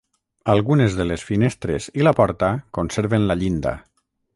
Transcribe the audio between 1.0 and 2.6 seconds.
de les finestres i la porta